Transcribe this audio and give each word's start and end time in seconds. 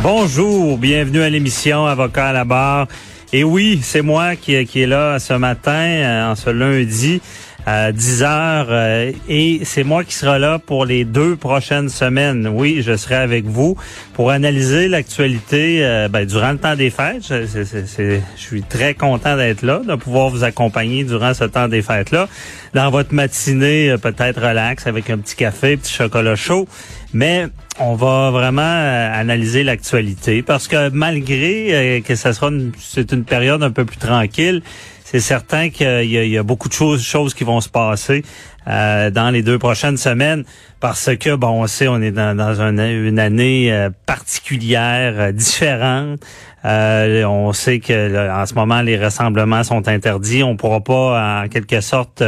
Bonjour, 0.00 0.78
bienvenue 0.78 1.22
à 1.22 1.28
l'émission 1.28 1.84
Avocat 1.84 2.28
à 2.28 2.32
la 2.32 2.44
barre. 2.44 2.86
Et 3.32 3.42
oui, 3.42 3.80
c'est 3.82 4.00
moi 4.00 4.36
qui, 4.36 4.64
qui 4.64 4.82
est 4.82 4.86
là 4.86 5.18
ce 5.18 5.34
matin, 5.34 5.72
euh, 5.72 6.30
en 6.30 6.34
ce 6.36 6.50
lundi 6.50 7.20
à 7.66 7.92
10 7.92 8.22
heures, 8.22 8.68
euh, 8.70 9.12
et 9.28 9.60
c'est 9.64 9.84
moi 9.84 10.02
qui 10.02 10.14
sera 10.14 10.38
là 10.38 10.58
pour 10.58 10.86
les 10.86 11.04
deux 11.04 11.36
prochaines 11.36 11.90
semaines. 11.90 12.48
Oui, 12.48 12.80
je 12.80 12.96
serai 12.96 13.16
avec 13.16 13.44
vous 13.44 13.76
pour 14.14 14.30
analyser 14.30 14.88
l'actualité 14.88 15.84
euh, 15.84 16.08
ben, 16.08 16.24
durant 16.24 16.52
le 16.52 16.58
temps 16.58 16.76
des 16.76 16.88
fêtes. 16.88 17.26
Je, 17.28 18.20
suis 18.36 18.62
très 18.62 18.94
content 18.94 19.36
d'être 19.36 19.62
là, 19.62 19.82
de 19.86 19.96
pouvoir 19.96 20.30
vous 20.30 20.44
accompagner 20.44 21.04
durant 21.04 21.34
ce 21.34 21.44
temps 21.44 21.68
des 21.68 21.82
fêtes-là. 21.82 22.28
Dans 22.72 22.88
votre 22.90 23.12
matinée, 23.12 23.94
peut-être 24.00 24.40
relax 24.40 24.86
avec 24.86 25.10
un 25.10 25.18
petit 25.18 25.36
café, 25.36 25.76
petit 25.76 25.92
chocolat 25.92 26.36
chaud. 26.36 26.66
Mais 27.12 27.48
on 27.78 27.94
va 27.94 28.30
vraiment 28.30 28.60
analyser 28.62 29.64
l'actualité 29.64 30.42
parce 30.42 30.68
que 30.68 30.90
malgré 30.90 32.02
que 32.06 32.14
ça 32.14 32.32
sera 32.32 32.50
c'est 32.78 33.12
une 33.12 33.24
période 33.24 33.62
un 33.62 33.70
peu 33.70 33.84
plus 33.84 33.96
tranquille, 33.96 34.62
c'est 35.04 35.20
certain 35.20 35.70
qu'il 35.70 36.04
y, 36.04 36.36
a 36.36 36.42
beaucoup 36.42 36.68
de 36.68 36.74
choses, 36.74 37.02
choses 37.02 37.32
qui 37.32 37.44
vont 37.44 37.62
se 37.62 37.70
passer 37.70 38.22
euh, 38.68 39.10
dans 39.10 39.30
les 39.30 39.42
deux 39.42 39.58
prochaines 39.58 39.96
semaines 39.96 40.44
parce 40.80 41.10
que, 41.16 41.34
bon, 41.34 41.62
on 41.62 41.66
sait, 41.66 41.88
on 41.88 42.00
est 42.00 42.12
dans, 42.12 42.60
une, 42.60 43.18
année 43.18 43.72
euh, 43.72 43.90
particulière, 44.06 45.14
euh, 45.16 45.32
différente. 45.32 46.20
on 46.64 47.52
sait 47.52 47.80
que 47.80 48.30
en 48.30 48.46
ce 48.46 48.54
moment, 48.54 48.82
les 48.82 48.96
rassemblements 48.96 49.64
sont 49.64 49.88
interdits. 49.88 50.42
On 50.42 50.56
pourra 50.56 50.80
pas, 50.80 51.42
en 51.42 51.48
quelque 51.48 51.80
sorte, 51.80 52.22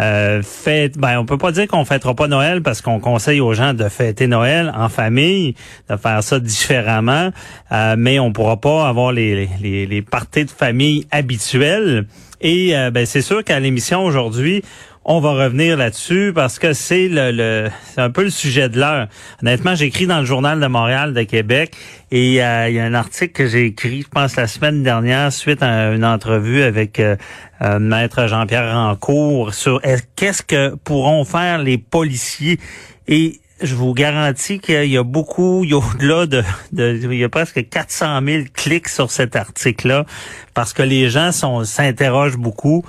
euh, 0.00 0.40
fête, 0.42 0.96
ben 0.96 1.18
on 1.18 1.26
peut 1.26 1.36
pas 1.36 1.52
dire 1.52 1.66
qu'on 1.66 1.84
fêtera 1.84 2.14
pas 2.14 2.26
Noël 2.26 2.62
parce 2.62 2.80
qu'on 2.80 3.00
conseille 3.00 3.40
aux 3.40 3.52
gens 3.52 3.74
de 3.74 3.88
fêter 3.88 4.28
Noël 4.28 4.72
en 4.74 4.88
famille, 4.88 5.54
de 5.90 5.96
faire 5.96 6.22
ça 6.22 6.40
différemment, 6.40 7.30
euh, 7.72 7.96
mais 7.98 8.18
on 8.18 8.32
pourra 8.32 8.58
pas 8.58 8.88
avoir 8.88 9.12
les, 9.12 9.48
les, 9.60 9.86
les 9.86 10.02
parties 10.02 10.46
de 10.46 10.50
famille 10.50 11.06
habituelles. 11.10 12.06
Et 12.40 12.74
euh, 12.74 12.90
ben 12.90 13.04
c'est 13.04 13.20
sûr 13.20 13.44
qu'à 13.44 13.60
l'émission 13.60 14.02
aujourd'hui, 14.02 14.62
on 15.04 15.20
va 15.20 15.32
revenir 15.32 15.76
là-dessus 15.76 16.32
parce 16.34 16.58
que 16.58 16.72
c'est 16.72 17.08
le, 17.08 17.68
c'est 17.84 18.00
un 18.00 18.10
peu 18.10 18.22
le 18.22 18.30
sujet 18.30 18.68
de 18.68 18.78
l'heure. 18.78 19.08
Honnêtement, 19.42 19.74
j'écris 19.74 20.06
dans 20.06 20.20
le 20.20 20.26
journal 20.26 20.60
de 20.60 20.66
Montréal 20.66 21.14
de 21.14 21.22
Québec 21.22 21.74
et 22.10 22.42
euh, 22.42 22.68
il 22.68 22.74
y 22.74 22.80
a 22.80 22.84
un 22.84 22.94
article 22.94 23.32
que 23.32 23.46
j'ai 23.46 23.66
écrit, 23.66 24.02
je 24.02 24.08
pense 24.08 24.36
la 24.36 24.46
semaine 24.46 24.82
dernière, 24.82 25.32
suite 25.32 25.62
à 25.62 25.92
une 25.92 26.04
entrevue 26.04 26.62
avec 26.62 27.00
euh, 27.00 27.16
euh, 27.62 27.78
maître 27.78 28.26
Jean-Pierre 28.26 28.74
Rancourt 28.74 29.54
sur 29.54 29.80
qu'est-ce 30.16 30.42
que 30.42 30.74
pourront 30.76 31.24
faire 31.24 31.58
les 31.58 31.78
policiers? 31.78 32.60
Et 33.08 33.40
je 33.62 33.74
vous 33.74 33.94
garantis 33.94 34.58
qu'il 34.58 34.86
y 34.86 34.96
a 34.96 35.02
beaucoup, 35.02 35.64
il 35.64 35.70
y 35.70 35.74
a 35.74 35.78
au-delà 35.78 36.26
de, 36.26 36.42
il 36.72 37.14
y 37.14 37.24
a 37.24 37.28
presque 37.28 37.68
400 37.68 38.20
000 38.24 38.44
clics 38.54 38.88
sur 38.88 39.10
cet 39.10 39.36
article-là, 39.36 40.06
parce 40.54 40.72
que 40.72 40.82
les 40.82 41.10
gens 41.10 41.32
s'interrogent 41.32 42.38
beaucoup. 42.38 42.84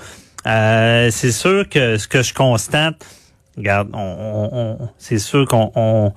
Euh, 0.47 1.09
c'est 1.11 1.31
sûr 1.31 1.67
que 1.69 1.97
ce 1.97 2.07
que 2.07 2.21
je 2.21 2.33
constate, 2.33 3.05
regarde, 3.57 3.89
on, 3.93 4.49
on, 4.51 4.89
c'est 4.97 5.19
sûr 5.19 5.47
qu'on 5.47 5.71
on, 5.75 6.13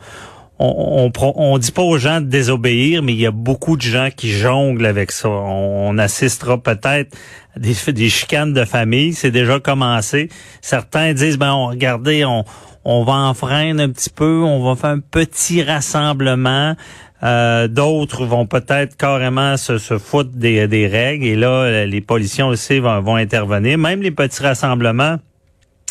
on, 0.58 1.12
on, 1.18 1.58
dit 1.58 1.72
pas 1.72 1.82
aux 1.82 1.98
gens 1.98 2.20
de 2.20 2.26
désobéir, 2.26 3.02
mais 3.02 3.12
il 3.12 3.20
y 3.20 3.26
a 3.26 3.30
beaucoup 3.30 3.76
de 3.76 3.82
gens 3.82 4.08
qui 4.14 4.30
jonglent 4.30 4.86
avec 4.86 5.10
ça. 5.10 5.28
On, 5.28 5.98
assistera 5.98 6.58
peut-être 6.58 7.16
à 7.56 7.58
des, 7.58 7.74
des 7.92 8.08
chicanes 8.08 8.52
de 8.52 8.64
famille. 8.64 9.14
C'est 9.14 9.30
déjà 9.30 9.60
commencé. 9.60 10.28
Certains 10.62 11.12
disent, 11.12 11.38
ben, 11.38 11.52
regardez, 11.52 12.24
on, 12.24 12.44
on 12.84 13.04
va 13.04 13.14
enfreindre 13.14 13.82
un 13.82 13.90
petit 13.90 14.10
peu, 14.10 14.42
on 14.42 14.64
va 14.64 14.76
faire 14.76 14.90
un 14.90 15.00
petit 15.00 15.62
rassemblement. 15.62 16.76
Euh, 17.24 17.68
d'autres 17.68 18.26
vont 18.26 18.46
peut-être 18.46 18.96
carrément 18.96 19.56
se, 19.56 19.78
se 19.78 19.96
foutre 19.96 20.30
des, 20.34 20.88
règles 20.90 21.24
et 21.24 21.36
là, 21.36 21.86
les 21.86 22.00
policiers 22.02 22.44
aussi 22.44 22.80
vont, 22.80 23.00
vont 23.00 23.16
intervenir. 23.16 23.78
Même 23.78 24.02
les 24.02 24.10
petits 24.10 24.42
rassemblements, 24.42 25.18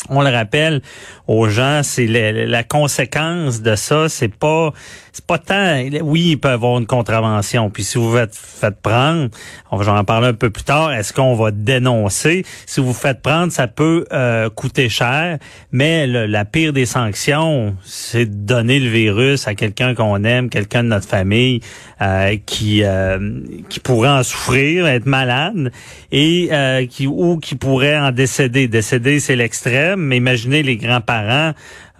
on 0.08 0.22
le 0.22 0.30
rappelle 0.30 0.82
aux 1.26 1.48
gens, 1.48 1.80
c'est 1.82 2.06
la, 2.06 2.62
conséquence 2.62 3.62
de 3.62 3.74
ça, 3.74 4.08
c'est 4.08 4.34
pas 4.34 4.72
c'est 5.14 5.24
pas 5.24 5.38
tant 5.38 5.80
oui, 6.02 6.30
il 6.30 6.40
peut 6.40 6.48
avoir 6.48 6.76
une 6.76 6.86
contravention. 6.86 7.70
Puis 7.70 7.84
si 7.84 7.98
vous 7.98 8.10
vous 8.10 8.16
faites, 8.16 8.80
prendre, 8.82 9.28
on 9.70 9.76
va 9.76 9.92
en 9.92 10.02
parler 10.02 10.26
un 10.26 10.34
peu 10.34 10.50
plus 10.50 10.64
tard, 10.64 10.92
est-ce 10.92 11.12
qu'on 11.12 11.36
va 11.36 11.52
dénoncer? 11.52 12.44
Si 12.66 12.80
vous 12.80 12.92
faites 12.92 13.22
prendre, 13.22 13.52
ça 13.52 13.68
peut 13.68 14.06
euh, 14.12 14.50
coûter 14.50 14.88
cher, 14.88 15.38
mais 15.70 16.08
la 16.08 16.44
pire 16.44 16.72
des 16.72 16.84
sanctions, 16.84 17.76
c'est 17.84 18.26
de 18.26 18.44
donner 18.44 18.80
le 18.80 18.90
virus 18.90 19.46
à 19.46 19.54
quelqu'un 19.54 19.94
qu'on 19.94 20.24
aime, 20.24 20.50
quelqu'un 20.50 20.82
de 20.82 20.88
notre 20.88 21.08
famille 21.08 21.60
euh, 22.02 22.36
qui 22.44 22.82
euh, 22.82 23.40
qui 23.68 23.78
pourrait 23.78 24.08
en 24.08 24.24
souffrir, 24.24 24.88
être 24.88 25.06
malade 25.06 25.70
et 26.10 26.50
qui 26.90 27.06
ou 27.06 27.38
qui 27.38 27.54
pourrait 27.54 27.96
en 27.96 28.10
décéder. 28.10 28.66
Décéder, 28.66 29.20
c'est 29.20 29.36
l'extrême, 29.36 30.00
mais 30.00 30.16
imaginez 30.16 30.64
les 30.64 30.76
grands-parents 30.76 31.52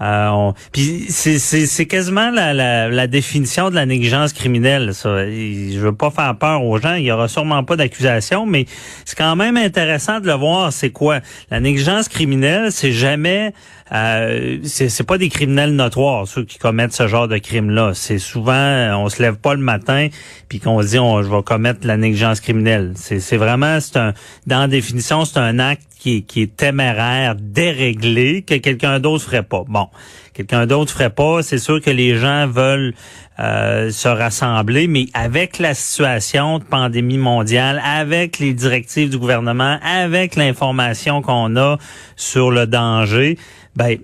euh, 0.04 0.52
Puis 0.72 1.06
c'est 1.08 1.86
quasiment 1.86 2.30
la, 2.30 2.52
la, 2.52 2.88
la, 2.88 3.06
définition 3.06 3.70
de 3.70 3.74
la 3.74 3.86
négligence 3.86 4.32
criminelle. 4.32 4.92
Ça. 4.94 5.26
Je 5.26 5.78
veux 5.78 5.94
pas 5.94 6.10
faire 6.10 6.36
peur 6.36 6.62
aux 6.62 6.78
gens. 6.78 6.94
Il 6.94 7.04
y 7.04 7.12
aura 7.12 7.26
sûrement 7.28 7.64
pas 7.64 7.76
d'accusation, 7.76 8.44
mais 8.44 8.66
c'est 9.04 9.16
quand 9.16 9.34
même 9.34 9.56
intéressant 9.56 10.20
de 10.20 10.26
le 10.26 10.34
voir. 10.34 10.72
C'est 10.72 10.90
quoi? 10.90 11.20
La 11.50 11.60
négligence 11.60 12.08
criminelle 12.08 12.70
C'est 12.70 12.92
jamais 12.92 13.54
euh, 13.92 14.58
c'est 14.64 15.06
pas 15.06 15.18
des 15.18 15.28
criminels 15.28 15.74
notoires 15.74 16.26
ceux 16.26 16.44
qui 16.44 16.58
commettent 16.58 16.94
ce 16.94 17.06
genre 17.06 17.28
de 17.28 17.38
crime-là. 17.38 17.92
C'est 17.94 18.18
souvent 18.18 18.98
on 18.98 19.08
se 19.08 19.22
lève 19.22 19.36
pas 19.36 19.54
le 19.54 19.60
matin 19.60 20.08
puis 20.48 20.58
qu'on 20.58 20.80
se 20.82 20.88
dit 20.88 20.98
on, 20.98 21.22
je 21.22 21.28
vais 21.28 21.42
commettre 21.42 21.86
la 21.86 21.96
négligence 21.96 22.40
criminelle. 22.40 22.94
C'est 22.96 23.36
vraiment 23.36 23.78
c'est 23.80 23.98
un 23.98 24.14
dans 24.46 24.60
la 24.60 24.68
définition 24.68 25.24
c'est 25.24 25.38
un 25.38 25.58
acte 25.58 25.82
qui 26.04 26.16
est, 26.16 26.20
qui 26.20 26.42
est 26.42 26.54
téméraire, 26.54 27.34
déréglé 27.34 28.42
que 28.42 28.56
quelqu'un 28.56 29.00
d'autre 29.00 29.24
ferait 29.24 29.42
pas. 29.42 29.64
Bon, 29.66 29.88
quelqu'un 30.34 30.66
d'autre 30.66 30.92
ferait 30.92 31.08
pas. 31.08 31.42
C'est 31.42 31.56
sûr 31.56 31.80
que 31.80 31.88
les 31.88 32.18
gens 32.18 32.46
veulent 32.46 32.92
euh, 33.38 33.90
se 33.90 34.08
rassembler, 34.08 34.86
mais 34.86 35.06
avec 35.14 35.58
la 35.58 35.72
situation 35.72 36.58
de 36.58 36.64
pandémie 36.64 37.16
mondiale, 37.16 37.80
avec 37.82 38.38
les 38.38 38.52
directives 38.52 39.08
du 39.08 39.16
gouvernement, 39.16 39.78
avec 39.82 40.36
l'information 40.36 41.22
qu'on 41.22 41.56
a 41.56 41.78
sur 42.16 42.50
le 42.50 42.66
danger, 42.66 43.38
ben 43.76 43.98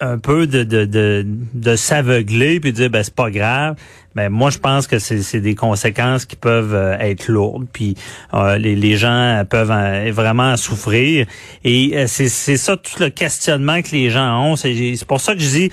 un 0.00 0.18
peu 0.18 0.46
de, 0.46 0.64
de, 0.64 0.84
de, 0.84 1.24
de 1.54 1.76
s'aveugler 1.76 2.58
puis 2.60 2.72
dire 2.72 2.90
ben 2.90 3.02
c'est 3.02 3.14
pas 3.14 3.30
grave 3.30 3.76
ben, 4.14 4.28
moi 4.28 4.50
je 4.50 4.58
pense 4.58 4.86
que 4.86 4.98
c'est 4.98 5.40
des 5.40 5.54
conséquences 5.54 6.24
qui 6.24 6.36
peuvent 6.36 6.74
euh, 6.74 6.98
être 6.98 7.28
lourdes 7.28 7.66
puis 7.72 7.94
euh, 8.34 8.58
les, 8.58 8.74
les 8.74 8.96
gens 8.96 9.44
peuvent 9.48 9.72
vraiment 10.10 10.56
souffrir 10.56 11.26
et 11.62 12.06
c'est 12.08 12.28
ça 12.28 12.76
tout 12.76 13.00
le 13.00 13.10
questionnement 13.10 13.82
que 13.82 13.92
les 13.92 14.10
gens 14.10 14.44
ont 14.44 14.56
c'est 14.56 15.06
pour 15.06 15.20
ça 15.20 15.34
que 15.34 15.40
je 15.40 15.48
dis 15.48 15.70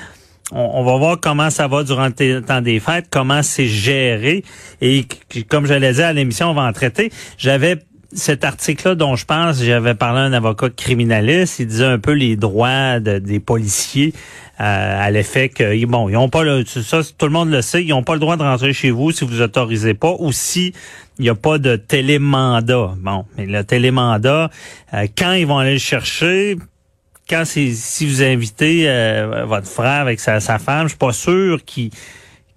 on, 0.51 0.83
va 0.83 0.97
voir 0.97 1.19
comment 1.19 1.49
ça 1.49 1.67
va 1.67 1.83
durant 1.83 2.07
le 2.07 2.41
temps 2.41 2.61
des 2.61 2.79
fêtes, 2.79 3.07
comment 3.09 3.41
c'est 3.41 3.67
géré. 3.67 4.43
Et 4.81 5.05
comme 5.49 5.65
je 5.65 5.73
l'ai 5.73 5.93
dit 5.93 6.01
à 6.01 6.13
l'émission, 6.13 6.49
on 6.49 6.53
va 6.53 6.63
en 6.63 6.73
traiter. 6.73 7.11
J'avais 7.37 7.77
cet 8.13 8.43
article-là 8.43 8.95
dont 8.95 9.15
je 9.15 9.25
pense, 9.25 9.63
j'avais 9.63 9.95
parlé 9.95 10.19
à 10.19 10.23
un 10.23 10.33
avocat 10.33 10.69
criminaliste, 10.69 11.59
il 11.59 11.67
disait 11.67 11.85
un 11.85 11.99
peu 11.99 12.11
les 12.11 12.35
droits 12.35 12.99
des 12.99 13.39
policiers 13.39 14.13
à 14.57 15.09
l'effet 15.09 15.49
que 15.49 15.85
bon, 15.85 16.07
ils 16.07 16.17
ont 16.17 16.29
pas 16.29 16.43
le 16.43 16.63
ça 16.65 17.01
tout 17.17 17.25
le 17.25 17.31
monde 17.31 17.49
le 17.49 17.61
sait, 17.61 17.83
ils 17.83 17.89
n'ont 17.89 18.03
pas 18.03 18.13
le 18.13 18.19
droit 18.19 18.37
de 18.37 18.43
rentrer 18.43 18.73
chez 18.73 18.91
vous 18.91 19.11
si 19.11 19.25
vous 19.25 19.41
autorisez 19.41 19.95
pas 19.95 20.15
ou 20.19 20.31
si 20.31 20.73
il 21.17 21.23
n'y 21.23 21.29
a 21.29 21.35
pas 21.35 21.57
de 21.57 21.75
télémandat. 21.75 22.93
Bon, 22.97 23.25
mais 23.37 23.45
le 23.45 23.63
télémandat, 23.63 24.49
quand 25.17 25.33
ils 25.33 25.47
vont 25.47 25.57
aller 25.57 25.73
le 25.73 25.79
chercher, 25.79 26.57
quand 27.29 27.43
c'est 27.45 27.71
si 27.71 28.05
vous 28.05 28.21
invitez 28.21 28.85
votre 29.45 29.67
frère 29.67 30.01
avec 30.01 30.19
sa, 30.19 30.39
sa 30.39 30.59
femme, 30.59 30.83
je 30.83 30.89
suis 30.89 30.97
pas 30.97 31.13
sûr 31.13 31.63
qu'ils 31.65 31.91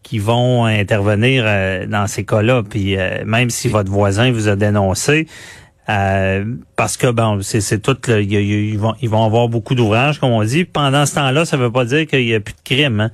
qui 0.04 0.18
vont 0.20 0.66
intervenir 0.66 1.42
euh, 1.46 1.86
dans 1.86 2.06
ces 2.06 2.24
cas-là. 2.24 2.62
Puis 2.62 2.96
euh, 2.96 3.24
même 3.24 3.50
si 3.50 3.68
votre 3.68 3.90
voisin 3.90 4.30
vous 4.30 4.46
a 4.46 4.54
dénoncé, 4.54 5.26
euh, 5.88 6.44
parce 6.76 6.96
que 6.96 7.10
bon, 7.10 7.40
c'est 7.42 7.82
tout, 7.82 7.96
ils 8.08 8.78
vont 8.78 8.94
ils 9.02 9.10
vont 9.10 9.24
avoir 9.24 9.48
beaucoup 9.48 9.74
d'ouvrages, 9.74 10.20
comme 10.20 10.30
on 10.30 10.44
dit. 10.44 10.64
Pendant 10.64 11.04
ce 11.04 11.16
temps-là, 11.16 11.44
ça 11.44 11.56
veut 11.56 11.72
pas 11.72 11.84
dire 11.84 12.06
qu'il 12.06 12.24
y 12.24 12.34
a 12.34 12.40
plus 12.40 12.54
de 12.54 12.60
crimes. 12.64 13.00
Hein. 13.00 13.10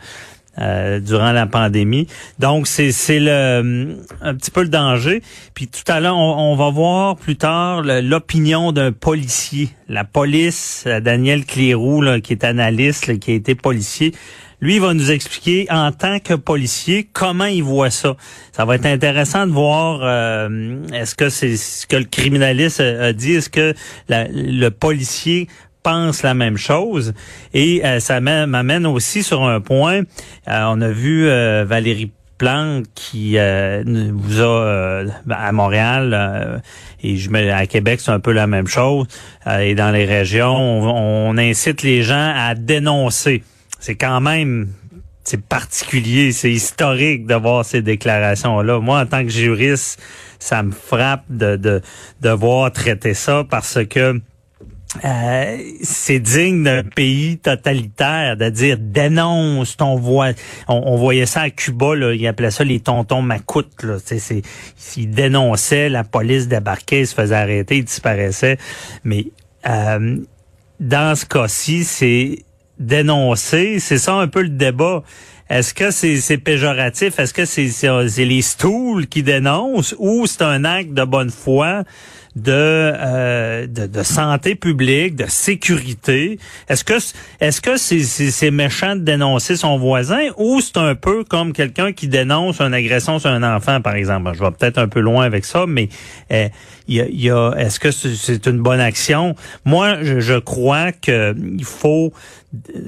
durant 1.00 1.32
la 1.32 1.46
pandémie. 1.46 2.06
Donc, 2.38 2.66
c'est 2.66 2.92
le 3.18 3.96
un 4.20 4.34
petit 4.34 4.50
peu 4.50 4.62
le 4.62 4.68
danger. 4.68 5.22
Puis 5.54 5.68
tout 5.68 5.90
à 5.90 6.00
l'heure, 6.00 6.18
on, 6.18 6.54
va 6.56 6.68
voir 6.70 7.16
plus 7.16 7.36
tard 7.36 7.82
l'opinion 7.82 8.72
d'un 8.72 8.92
policier. 8.92 9.70
La 9.88 10.04
police, 10.04 10.86
Daniel 11.02 11.46
Clérou, 11.46 12.04
qui 12.22 12.32
est 12.34 12.44
analyste, 12.44 13.18
qui 13.20 13.30
a 13.30 13.34
été 13.34 13.54
policier, 13.54 14.12
lui, 14.60 14.78
va 14.78 14.94
nous 14.94 15.10
expliquer 15.10 15.66
en 15.70 15.90
tant 15.92 16.18
que 16.18 16.34
policier 16.34 17.08
comment 17.12 17.46
il 17.46 17.62
voit 17.62 17.90
ça. 17.90 18.16
Ça 18.52 18.64
va 18.64 18.74
être 18.74 18.86
intéressant 18.86 19.46
de 19.46 19.52
voir 19.52 20.00
euh, 20.02 20.86
est-ce 20.92 21.14
que 21.14 21.28
c'est 21.28 21.56
ce 21.56 21.86
que 21.86 21.96
le 21.96 22.04
criminaliste 22.04 22.80
a 22.80 23.12
dit, 23.12 23.34
est-ce 23.34 23.50
que 23.50 23.74
le 24.08 24.68
policier 24.68 25.48
pense 25.82 26.22
la 26.22 26.34
même 26.34 26.58
chose. 26.58 27.14
Et 27.54 27.82
euh, 27.86 28.00
ça 28.00 28.20
m'amène 28.20 28.84
aussi 28.84 29.22
sur 29.22 29.44
un 29.44 29.62
point. 29.62 30.00
Euh, 30.48 30.64
on 30.68 30.80
a 30.82 30.90
vu 30.90 31.26
Valérie 31.26 32.12
Plante 32.36 32.84
qui 32.94 33.36
vous 33.36 34.40
a 34.40 35.04
à 35.30 35.52
Montréal 35.52 36.62
et 37.02 37.16
je 37.16 37.50
à 37.50 37.66
Québec 37.66 38.00
c'est 38.02 38.10
un 38.10 38.20
peu 38.20 38.32
la 38.32 38.46
même 38.46 38.66
chose 38.66 39.06
et 39.46 39.74
dans 39.74 39.90
les 39.90 40.06
régions 40.06 40.56
on 40.56 41.36
incite 41.36 41.82
les 41.82 42.02
gens 42.02 42.32
à 42.34 42.54
dénoncer 42.54 43.42
c'est 43.80 43.96
quand 43.96 44.20
même 44.20 44.68
c'est 45.24 45.40
particulier, 45.40 46.32
c'est 46.32 46.50
historique 46.50 47.26
de 47.26 47.34
voir 47.34 47.64
ces 47.64 47.82
déclarations-là. 47.82 48.80
Moi, 48.80 49.00
en 49.00 49.06
tant 49.06 49.22
que 49.22 49.28
juriste, 49.28 50.00
ça 50.38 50.62
me 50.62 50.72
frappe 50.72 51.24
de, 51.28 51.56
de, 51.56 51.82
de 52.20 52.30
voir 52.30 52.72
traiter 52.72 53.14
ça 53.14 53.44
parce 53.48 53.84
que 53.84 54.20
euh, 55.04 55.58
c'est 55.82 56.18
digne 56.18 56.64
d'un 56.64 56.82
pays 56.82 57.38
totalitaire 57.38 58.36
de 58.36 58.48
dire 58.48 58.76
dénonce 58.80 59.76
ton 59.76 59.94
voix. 59.94 60.30
On, 60.66 60.96
voyait 60.96 61.26
ça 61.26 61.42
à 61.42 61.50
Cuba, 61.50 61.94
là, 61.94 62.12
ils 62.12 62.26
appelaient 62.26 62.50
ça 62.50 62.64
les 62.64 62.80
tontons 62.80 63.22
macoutes. 63.22 63.84
Là. 63.84 63.98
C'est, 64.04 64.42
ils 64.96 65.10
dénonçaient, 65.10 65.90
la 65.90 66.02
police 66.02 66.48
débarquait, 66.48 67.04
se 67.04 67.14
faisait 67.14 67.36
arrêter, 67.36 67.76
ils 67.76 67.84
disparaissaient. 67.84 68.58
Mais 69.04 69.26
euh, 69.68 70.16
dans 70.80 71.14
ce 71.14 71.24
cas-ci, 71.24 71.84
c'est 71.84 72.44
dénoncer. 72.80 73.78
C'est 73.78 73.98
ça 73.98 74.14
un 74.14 74.26
peu 74.26 74.42
le 74.42 74.48
débat. 74.48 75.04
Est-ce 75.48 75.74
que 75.74 75.90
c'est 75.90 76.38
péjoratif? 76.38 77.18
Est-ce 77.18 77.34
que 77.34 77.44
c'est 77.44 78.24
les 78.24 78.42
stools 78.42 79.06
qui 79.06 79.22
dénoncent 79.22 79.94
ou 79.98 80.26
c'est 80.26 80.42
un 80.42 80.64
acte 80.64 80.92
de 80.92 81.04
bonne 81.04 81.30
foi? 81.30 81.84
De, 82.36 82.52
euh, 82.52 83.66
de, 83.66 84.02
santé 84.02 84.54
publique, 84.54 85.16
de 85.16 85.26
sécurité. 85.28 86.38
Est-ce 86.68 86.84
que 86.84 86.94
est-ce 87.40 87.60
que 87.60 87.76
c'est 87.76 88.50
méchant 88.50 88.96
de 88.96 89.00
dénoncer 89.00 89.56
son 89.56 89.78
voisin 89.78 90.20
ou 90.36 90.60
c'est 90.60 90.76
un 90.76 90.94
peu 90.94 91.24
comme 91.24 91.52
quelqu'un 91.52 91.92
qui 91.92 92.08
dénonce 92.08 92.60
une 92.60 92.74
agression 92.74 93.18
sur 93.18 93.30
un 93.30 93.42
enfant, 93.42 93.80
par 93.80 93.94
exemple? 93.94 94.32
Je 94.34 94.40
vais 94.40 94.50
peut-être 94.50 94.78
un 94.78 94.88
peu 94.88 95.00
loin 95.00 95.24
avec 95.24 95.44
ça, 95.44 95.64
mais 95.66 95.88
il 96.30 96.50
y 96.88 97.30
a, 97.30 97.52
est-ce 97.56 97.80
que 97.80 97.90
c'est 97.90 98.46
une 98.46 98.60
bonne 98.60 98.80
action? 98.80 99.34
Moi, 99.64 100.02
je, 100.02 100.20
je 100.20 100.38
crois 100.38 100.92
qu'il 100.92 101.64
faut 101.64 102.12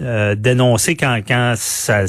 euh, 0.01 0.35
dénoncer 0.35 0.97
quand, 0.97 1.21
quand 1.27 1.55
ça 1.57 2.05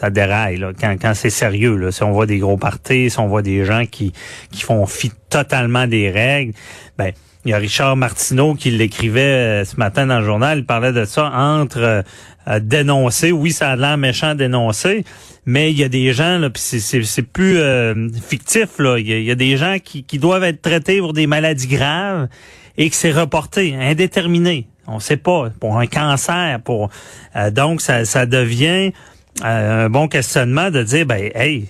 ça 0.00 0.08
déraille 0.08 0.56
là, 0.56 0.72
quand, 0.78 0.96
quand 1.00 1.12
c'est 1.14 1.30
sérieux. 1.30 1.76
Là. 1.76 1.92
Si 1.92 2.02
on 2.02 2.12
voit 2.12 2.26
des 2.26 2.38
gros 2.38 2.56
parties, 2.56 3.10
si 3.10 3.18
on 3.18 3.26
voit 3.26 3.42
des 3.42 3.66
gens 3.66 3.84
qui, 3.84 4.12
qui 4.50 4.62
font 4.62 4.86
fi 4.86 5.12
totalement 5.28 5.86
des 5.86 6.10
règles, 6.10 6.54
ben 6.96 7.12
il 7.44 7.50
y 7.50 7.54
a 7.54 7.58
Richard 7.58 7.96
Martineau 7.96 8.54
qui 8.54 8.70
l'écrivait 8.70 9.20
euh, 9.20 9.64
ce 9.64 9.76
matin 9.76 10.06
dans 10.06 10.20
le 10.20 10.24
journal, 10.24 10.58
il 10.58 10.66
parlait 10.66 10.92
de 10.92 11.04
ça 11.04 11.30
entre 11.34 12.04
euh, 12.48 12.60
dénoncer, 12.60 13.32
oui, 13.32 13.52
ça 13.52 13.70
a 13.70 13.76
l'air 13.76 13.96
méchant 13.96 14.34
dénoncer, 14.34 15.04
mais 15.46 15.70
il 15.70 15.78
y 15.78 15.84
a 15.84 15.88
des 15.88 16.12
gens, 16.12 16.38
là, 16.38 16.50
puis 16.50 16.62
c'est 16.62 17.22
plus 17.22 17.58
euh, 17.58 18.08
fictif, 18.26 18.78
là. 18.78 18.98
Il 18.98 19.06
y, 19.06 19.30
a, 19.30 19.34
des 19.34 19.56
gens 19.56 19.76
qui, 19.82 20.04
qui 20.04 20.18
doivent 20.18 20.44
être 20.44 20.60
traités 20.60 20.98
pour 20.98 21.12
des 21.12 21.26
maladies 21.26 21.66
graves 21.66 22.28
et 22.76 22.90
que 22.90 22.96
c'est 22.96 23.12
reporté, 23.12 23.74
indéterminé. 23.74 24.66
On 24.86 24.98
sait 24.98 25.16
pas, 25.16 25.50
pour 25.60 25.78
un 25.78 25.86
cancer, 25.86 26.60
pour 26.60 26.90
donc 27.52 27.80
ça, 27.80 28.04
ça 28.04 28.26
devient 28.26 28.92
un 29.42 29.88
bon 29.88 30.08
questionnement 30.08 30.70
de 30.70 30.82
dire, 30.82 31.06
ben, 31.06 31.30
hey, 31.34 31.68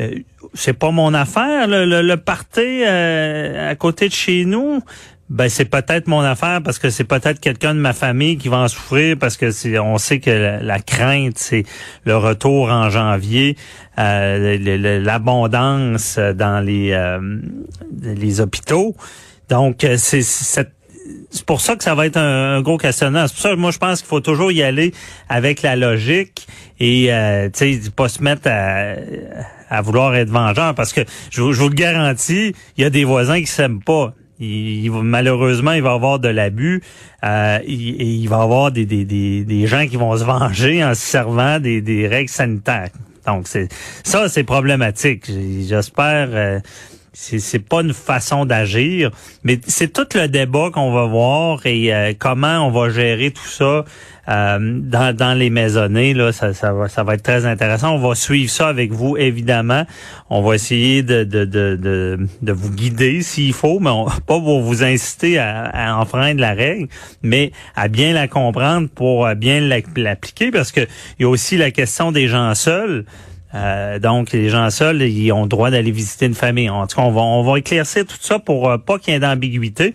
euh, 0.00 0.18
c'est 0.54 0.74
pas 0.74 0.90
mon 0.90 1.12
affaire, 1.14 1.66
le, 1.66 1.84
le, 1.84 2.16
party 2.16 2.82
euh, 2.86 3.70
à 3.70 3.74
côté 3.74 4.08
de 4.08 4.14
chez 4.14 4.44
nous. 4.44 4.80
Ben 5.28 5.50
c'est 5.50 5.66
peut-être 5.66 6.06
mon 6.06 6.20
affaire 6.20 6.62
parce 6.62 6.78
que 6.78 6.88
c'est 6.88 7.04
peut-être 7.04 7.38
quelqu'un 7.38 7.74
de 7.74 7.80
ma 7.80 7.92
famille 7.92 8.38
qui 8.38 8.48
va 8.48 8.58
en 8.58 8.68
souffrir 8.68 9.14
parce 9.18 9.36
que 9.36 9.78
on 9.78 9.98
sait 9.98 10.20
que 10.20 10.58
la, 10.62 10.78
crainte 10.78 11.36
c'est 11.36 11.64
le 12.04 12.16
retour 12.16 12.70
en 12.70 12.88
janvier, 12.88 13.54
euh, 13.98 14.56
l'abondance 15.04 16.18
dans 16.18 16.64
les 16.64 16.96
les 17.92 18.40
hôpitaux. 18.40 18.96
Donc 19.50 19.86
c'est 19.98 20.22
cette 20.22 20.77
c'est 21.38 21.46
pour 21.46 21.60
ça 21.60 21.76
que 21.76 21.84
ça 21.84 21.94
va 21.94 22.06
être 22.06 22.16
un, 22.16 22.60
gros 22.62 22.78
questionnement. 22.78 23.26
C'est 23.28 23.34
pour 23.34 23.42
ça 23.42 23.50
que 23.50 23.54
moi 23.56 23.70
je 23.70 23.78
pense 23.78 24.00
qu'il 24.00 24.08
faut 24.08 24.20
toujours 24.20 24.50
y 24.50 24.62
aller 24.62 24.92
avec 25.28 25.62
la 25.62 25.76
logique 25.76 26.46
et 26.80 27.12
euh, 27.12 27.48
tu 27.48 27.80
sais 27.80 27.90
pas 27.90 28.08
se 28.08 28.22
mettre 28.22 28.48
à, 28.48 28.94
à, 29.70 29.80
vouloir 29.80 30.14
être 30.16 30.30
vengeur 30.30 30.74
parce 30.74 30.92
que 30.92 31.02
je, 31.30 31.40
vous 31.40 31.68
le 31.68 31.74
garantis, 31.74 32.54
il 32.76 32.82
y 32.82 32.84
a 32.84 32.90
des 32.90 33.04
voisins 33.04 33.38
qui 33.40 33.46
s'aiment 33.46 33.82
pas. 33.82 34.14
Il, 34.40 34.90
malheureusement, 34.92 35.72
il 35.72 35.82
va 35.82 35.90
y 35.90 35.94
avoir 35.94 36.18
de 36.18 36.28
l'abus 36.28 36.82
euh, 37.24 37.58
et 37.64 37.72
il, 37.72 38.28
va 38.28 38.38
y 38.38 38.42
avoir 38.42 38.72
des, 38.72 38.84
des, 38.84 39.04
des, 39.04 39.44
des, 39.44 39.66
gens 39.66 39.86
qui 39.86 39.96
vont 39.96 40.16
se 40.16 40.24
venger 40.24 40.84
en 40.84 40.94
se 40.94 41.00
servant 41.00 41.60
des, 41.60 41.80
des 41.80 42.06
règles 42.08 42.30
sanitaires. 42.30 42.90
Donc 43.26 43.46
c'est 43.46 43.68
ça, 44.02 44.28
c'est 44.28 44.44
problématique. 44.44 45.30
J'espère. 45.68 46.28
Euh, 46.32 46.60
c'est 47.12 47.58
pas 47.58 47.80
une 47.80 47.92
façon 47.92 48.44
d'agir, 48.44 49.10
mais 49.42 49.60
c'est 49.66 49.92
tout 49.92 50.06
le 50.14 50.28
débat 50.28 50.70
qu'on 50.72 50.92
va 50.92 51.06
voir 51.06 51.64
et 51.66 51.94
euh, 51.94 52.12
comment 52.18 52.66
on 52.66 52.70
va 52.70 52.90
gérer 52.90 53.30
tout 53.30 53.46
ça 53.46 53.84
euh, 54.28 54.58
dans, 54.60 55.16
dans 55.16 55.36
les 55.36 55.50
maisonnées. 55.50 56.14
Là, 56.14 56.32
ça, 56.32 56.52
ça, 56.52 56.72
va, 56.72 56.88
ça 56.88 57.02
va 57.02 57.14
être 57.14 57.22
très 57.22 57.46
intéressant. 57.46 57.94
On 57.94 58.08
va 58.08 58.14
suivre 58.14 58.50
ça 58.50 58.68
avec 58.68 58.92
vous, 58.92 59.16
évidemment. 59.16 59.84
On 60.28 60.42
va 60.42 60.54
essayer 60.54 61.02
de, 61.02 61.24
de, 61.24 61.44
de, 61.44 61.76
de, 61.76 62.18
de 62.42 62.52
vous 62.52 62.70
guider 62.70 63.22
s'il 63.22 63.54
faut, 63.54 63.80
mais 63.80 63.90
on, 63.90 64.04
pas 64.26 64.38
pour 64.38 64.60
vous 64.60 64.82
inciter 64.82 65.38
à, 65.38 65.64
à, 65.64 65.96
enfreindre 65.96 66.40
la 66.40 66.52
règle, 66.52 66.88
mais 67.22 67.52
à 67.74 67.88
bien 67.88 68.12
la 68.12 68.28
comprendre 68.28 68.88
pour 68.88 69.28
bien 69.34 69.60
l'appliquer, 69.60 70.50
parce 70.50 70.72
que 70.72 70.80
il 71.18 71.22
y 71.22 71.24
a 71.24 71.28
aussi 71.28 71.56
la 71.56 71.70
question 71.70 72.12
des 72.12 72.28
gens 72.28 72.54
seuls. 72.54 73.04
Euh, 73.54 73.98
donc, 73.98 74.32
les 74.32 74.48
gens 74.48 74.68
seuls, 74.70 75.02
ils 75.02 75.32
ont 75.32 75.42
le 75.42 75.48
droit 75.48 75.70
d'aller 75.70 75.90
visiter 75.90 76.26
une 76.26 76.34
famille. 76.34 76.68
En 76.68 76.86
tout 76.86 76.96
cas, 76.96 77.02
on 77.02 77.10
va, 77.10 77.22
on 77.22 77.42
va 77.42 77.58
éclaircir 77.58 78.04
tout 78.04 78.16
ça 78.20 78.38
pour 78.38 78.70
euh, 78.70 78.78
pas 78.78 78.98
qu'il 78.98 79.14
y 79.14 79.16
ait 79.16 79.20
d'ambiguïté. 79.20 79.94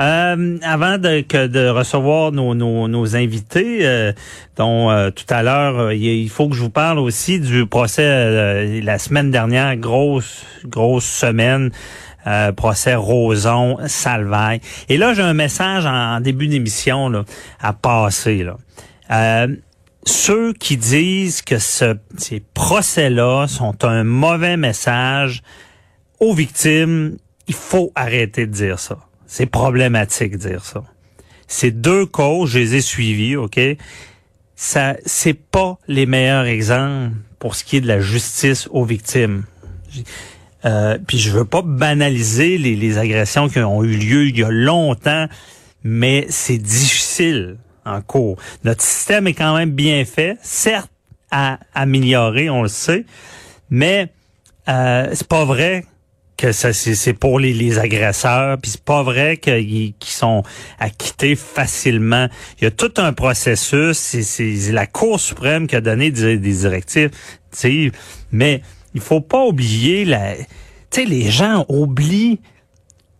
Euh, 0.00 0.58
avant 0.62 0.98
de, 0.98 1.20
que 1.20 1.46
de 1.46 1.68
recevoir 1.68 2.32
nos, 2.32 2.54
nos, 2.54 2.88
nos 2.88 3.14
invités, 3.14 4.12
dont 4.56 5.10
tout 5.14 5.26
à 5.30 5.44
l'heure, 5.44 5.92
il 5.92 6.28
faut 6.30 6.48
que 6.48 6.56
je 6.56 6.62
vous 6.62 6.70
parle 6.70 6.98
aussi 6.98 7.38
du 7.38 7.64
procès 7.64 8.80
la 8.82 8.98
semaine 8.98 9.30
dernière, 9.30 9.76
grosse, 9.76 10.44
grosse 10.64 11.04
semaine. 11.04 11.70
procès 12.56 12.96
Roson, 12.96 13.78
Salvaille. 13.86 14.60
Et 14.88 14.96
là, 14.96 15.14
j'ai 15.14 15.22
un 15.22 15.34
message 15.34 15.86
en, 15.86 16.18
début 16.18 16.48
d'émission 16.48 17.24
à 17.60 17.72
passer. 17.72 18.42
Là 18.42 19.46
ceux 20.06 20.52
qui 20.52 20.76
disent 20.76 21.42
que 21.42 21.58
ce, 21.58 21.96
ces 22.16 22.40
procès-là 22.40 23.46
sont 23.46 23.84
un 23.84 24.04
mauvais 24.04 24.56
message 24.56 25.42
aux 26.20 26.34
victimes, 26.34 27.16
il 27.46 27.54
faut 27.54 27.92
arrêter 27.94 28.46
de 28.46 28.52
dire 28.52 28.78
ça. 28.78 28.98
C'est 29.26 29.46
problématique 29.46 30.32
de 30.32 30.48
dire 30.48 30.64
ça. 30.64 30.82
Ces 31.46 31.70
deux 31.70 32.06
causes, 32.06 32.50
je 32.50 32.58
les 32.58 32.74
ai 32.76 32.80
suivies, 32.80 33.36
OK? 33.36 33.60
Ça, 34.56 34.96
c'est 35.04 35.34
pas 35.34 35.78
les 35.88 36.06
meilleurs 36.06 36.46
exemples 36.46 37.16
pour 37.38 37.54
ce 37.54 37.64
qui 37.64 37.76
est 37.76 37.80
de 37.80 37.88
la 37.88 38.00
justice 38.00 38.68
aux 38.70 38.84
victimes. 38.84 39.44
Euh, 40.64 40.98
puis 41.06 41.18
je 41.18 41.30
veux 41.30 41.44
pas 41.44 41.62
banaliser 41.62 42.56
les, 42.56 42.76
les 42.76 42.98
agressions 42.98 43.48
qui 43.48 43.58
ont 43.58 43.82
eu 43.84 43.96
lieu 43.96 44.28
il 44.28 44.38
y 44.38 44.44
a 44.44 44.50
longtemps, 44.50 45.26
mais 45.82 46.26
c'est 46.30 46.58
difficile 46.58 47.58
en 47.84 48.00
cours. 48.00 48.36
Notre 48.64 48.82
système 48.82 49.26
est 49.26 49.34
quand 49.34 49.56
même 49.56 49.70
bien 49.70 50.04
fait, 50.04 50.36
certes 50.42 50.90
à 51.30 51.58
améliorer, 51.74 52.48
on 52.50 52.62
le 52.62 52.68
sait, 52.68 53.04
mais 53.70 54.08
euh, 54.68 55.08
c'est 55.12 55.26
pas 55.26 55.44
vrai 55.44 55.84
que 56.36 56.52
ça 56.52 56.72
c'est 56.72 57.12
pour 57.12 57.38
les, 57.38 57.52
les 57.52 57.78
agresseurs, 57.78 58.58
puis 58.58 58.72
c'est 58.72 58.84
pas 58.84 59.02
vrai 59.02 59.36
qu'ils 59.36 59.94
sont 60.00 60.42
acquittés 60.78 61.36
facilement. 61.36 62.28
Il 62.58 62.64
y 62.64 62.66
a 62.66 62.70
tout 62.70 62.92
un 62.96 63.12
processus, 63.12 63.96
c'est 63.98 64.72
la 64.72 64.86
Cour 64.86 65.20
suprême 65.20 65.66
qui 65.66 65.76
a 65.76 65.80
donné 65.80 66.10
des, 66.10 66.38
des 66.38 66.52
directives, 66.52 67.10
mais 68.32 68.62
il 68.94 69.00
faut 69.00 69.20
pas 69.20 69.44
oublier 69.44 70.04
la 70.04 70.34
tu 70.90 71.00
sais 71.00 71.04
les 71.04 71.30
gens 71.30 71.64
oublient 71.68 72.40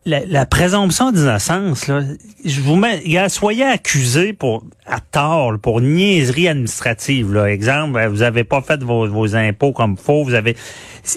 la, 0.06 0.46
présomption 0.46 1.12
d'innocence, 1.12 1.86
là, 1.86 2.02
je 2.44 2.60
vous 2.60 2.76
mets, 2.76 3.02
soyez 3.28 3.64
accusé 3.64 4.32
pour 4.32 4.64
à 4.86 5.00
tort, 5.00 5.58
pour 5.60 5.80
niaiserie 5.80 6.48
administrative. 6.48 7.32
Là. 7.32 7.50
Exemple, 7.50 8.04
vous 8.08 8.22
avez 8.22 8.44
pas 8.44 8.60
fait 8.60 8.82
vos, 8.82 9.08
vos 9.08 9.34
impôts 9.34 9.72
comme 9.72 9.96
faux, 9.96 10.24
vous 10.24 10.34
avez 10.34 10.56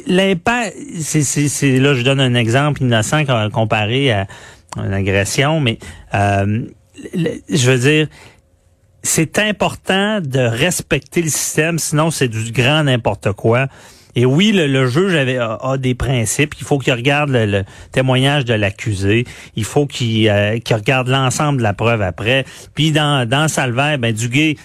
l'impact. 0.08 0.76
C'est, 1.00 1.80
là, 1.80 1.94
je 1.94 2.02
donne 2.04 2.22
un 2.22 2.34
exemple 2.34 2.82
innocent 2.82 3.24
comparé 3.52 4.12
à 4.12 4.28
une 4.78 4.94
agression, 4.94 5.60
mais 5.60 5.80
euh, 6.14 6.62
je 7.50 7.72
veux 7.72 7.80
dire, 7.80 8.08
c'est 9.04 9.40
important 9.40 10.22
de 10.22 10.40
respecter 10.40 11.22
le 11.22 11.30
système, 11.30 11.80
sinon 11.80 12.12
c'est 12.12 12.28
du 12.28 12.52
grand 12.52 12.84
n'importe 12.84 13.32
quoi. 13.34 13.68
Et 14.16 14.26
oui, 14.26 14.52
le, 14.52 14.88
juge 14.88 15.14
avait, 15.14 15.38
a, 15.38 15.78
des 15.78 15.96
principes. 15.96 16.56
Il 16.60 16.66
faut 16.66 16.80
qu'il 16.80 16.94
regarde 16.94 17.30
le, 17.32 17.64
témoignage 17.92 18.46
de 18.46 18.54
l'accusé. 18.54 19.26
Il 19.56 19.64
faut 19.64 19.86
qu'il 19.86 20.28
euh, 20.30 20.58
regarde 20.72 21.08
l'ensemble 21.08 21.60
de 21.60 21.64
la 21.64 21.74
preuve 21.74 22.02
après. 22.02 22.46
Puis 22.74 22.92
dans, 22.92 23.28
dans 23.28 23.48
Salvaire, 23.48 24.00
ben 24.00 24.14
Duguay 24.14 24.56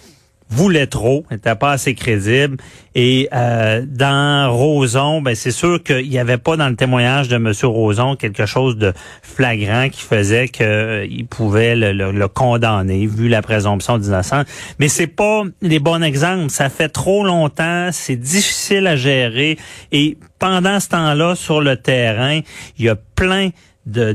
voulait 0.53 0.87
trop, 0.87 1.25
n'était 1.31 1.55
pas 1.55 1.73
assez 1.73 1.95
crédible. 1.95 2.59
Et 2.95 3.29
euh, 3.33 3.85
dans 3.87 4.53
Roson, 4.55 5.23
ben 5.23 5.35
c'est 5.35 5.51
sûr 5.51 5.83
qu'il 5.83 6.09
n'y 6.09 6.19
avait 6.19 6.37
pas 6.37 6.57
dans 6.57 6.69
le 6.69 6.77
témoignage 6.77 7.29
de 7.29 7.37
M. 7.37 7.53
Roson 7.63 8.17
quelque 8.17 8.45
chose 8.45 8.77
de 8.77 8.93
flagrant 9.23 9.89
qui 9.89 10.03
faisait 10.03 10.49
qu'il 10.49 10.67
euh, 10.67 11.25
pouvait 11.31 11.75
le, 11.75 11.93
le, 12.13 12.29
condamner, 12.29 13.07
vu 13.07 13.29
la 13.29 13.41
présomption 13.41 13.97
d'innocence. 13.97 14.45
Mais 14.79 14.89
c'est 14.89 15.07
pas 15.07 15.43
les 15.63 15.79
bons 15.79 16.03
exemples. 16.03 16.51
Ça 16.51 16.69
fait 16.69 16.91
trop 16.91 17.25
longtemps, 17.25 17.89
c'est 17.91 18.17
difficile 18.17 18.87
à 18.87 18.97
gérer. 18.97 19.57
Et 19.91 20.19
pendant 20.39 20.81
ce 20.81 20.91
temps-là, 20.91 21.35
sur 21.35 21.63
le 21.63 21.77
terrain, 21.77 22.41
il 22.79 22.85
y 22.85 22.89
a 22.91 22.97
plein 22.97 23.51
de 23.87 24.13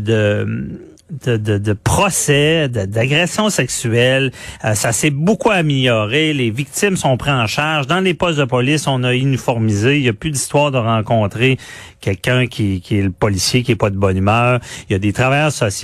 de, 1.10 1.38
de, 1.38 1.74
procès, 1.74 2.68
d'agressions 2.68 3.50
sexuelles. 3.50 4.32
Euh, 4.66 4.74
ça 4.74 4.92
s'est 4.92 5.10
beaucoup 5.10 5.52
amélioré. 5.52 6.34
Les 6.34 6.50
victimes 6.50 6.98
sont 6.98 7.16
prises 7.18 7.34
en 7.34 7.48
charge. 7.48 7.88
Dans 7.88 8.02
les 8.02 8.14
postes 8.14 8.40
de 8.40 8.46
police, 8.46 8.88
on 8.88 9.04
a 9.04 9.14
uniformisé. 9.14 9.98
Il 9.98 10.04
n'y 10.04 10.10
a 10.10 10.14
plus 10.14 10.32
d'histoire 10.32 10.72
de 10.72 10.78
rencontrer 10.78 11.58
quelqu'un 12.02 12.48
qui, 12.48 12.82
qui 12.82 13.00
est 13.00 13.04
le 13.04 13.12
policier 13.12 13.64
qui 13.64 13.72
est 13.72 13.78
pas 13.78 13.90
de 13.90 13.98
bonne 13.98 14.18
humeur. 14.18 14.60
Il 14.90 14.94
y 14.94 14.96
a 14.96 15.00
des 15.00 15.14
travailleurs 15.14 15.52
sociaux. 15.52 15.78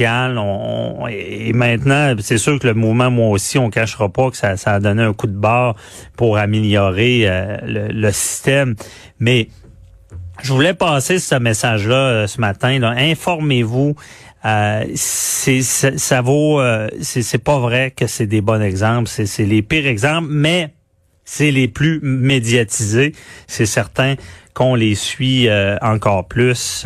Et 1.09 1.53
maintenant, 1.53 2.15
c'est 2.19 2.37
sûr 2.37 2.59
que 2.59 2.67
le 2.67 2.73
mouvement, 2.73 3.09
moi 3.09 3.29
aussi, 3.29 3.57
on 3.57 3.69
cachera 3.69 4.09
pas 4.09 4.29
que 4.29 4.37
ça, 4.37 4.57
ça 4.57 4.73
a 4.73 4.79
donné 4.79 5.03
un 5.03 5.13
coup 5.13 5.27
de 5.27 5.37
barre 5.37 5.75
pour 6.17 6.37
améliorer 6.37 7.21
euh, 7.23 7.57
le, 7.65 7.87
le 7.87 8.11
système. 8.11 8.75
Mais 9.19 9.47
je 10.41 10.51
voulais 10.51 10.73
passer 10.73 11.19
ce 11.19 11.35
message-là 11.35 11.95
euh, 11.95 12.27
ce 12.27 12.41
matin. 12.41 12.81
Informez-vous. 12.81 13.95
Euh, 14.45 14.85
c'est 14.95 15.61
ça, 15.61 16.21
vaut. 16.21 16.59
Euh, 16.59 16.89
c'est 17.01 17.43
pas 17.43 17.59
vrai 17.59 17.91
que 17.91 18.07
c'est 18.07 18.27
des 18.27 18.41
bons 18.41 18.61
exemples. 18.61 19.07
C'est 19.07 19.45
les 19.45 19.61
pires 19.61 19.87
exemples, 19.87 20.27
mais 20.29 20.73
c'est 21.23 21.51
les 21.51 21.67
plus 21.67 21.99
médiatisés. 22.01 23.13
C'est 23.47 23.65
certain 23.65 24.15
qu'on 24.53 24.75
les 24.75 24.93
suit 24.93 25.47
euh, 25.47 25.77
encore 25.81 26.27
plus. 26.27 26.85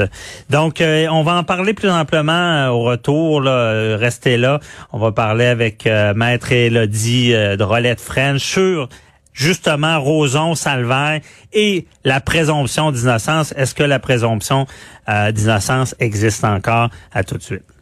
Donc, 0.49 0.81
on 0.81 1.23
va 1.23 1.35
en 1.35 1.43
parler 1.43 1.73
plus 1.73 1.89
amplement 1.89 2.67
au 2.69 2.83
retour. 2.83 3.41
Là. 3.41 3.97
Restez 3.97 4.37
là. 4.37 4.59
On 4.93 4.99
va 4.99 5.11
parler 5.11 5.45
avec 5.45 5.89
Maître 6.15 6.51
Elodie 6.51 7.31
de 7.31 7.63
Rolette 7.63 7.99
French 7.99 8.41
sur 8.41 8.87
justement 9.37 10.01
Roson, 10.01 10.55
Salvaire 10.55 11.21
et 11.53 11.85
la 12.03 12.19
présomption 12.19 12.91
d'innocence. 12.91 13.53
Est-ce 13.55 13.75
que 13.75 13.83
la 13.83 13.99
présomption 13.99 14.65
euh, 15.07 15.31
d'innocence 15.31 15.95
existe 15.99 16.43
encore? 16.43 16.89
À 17.13 17.23
tout 17.23 17.37
de 17.37 17.43
suite. 17.43 17.76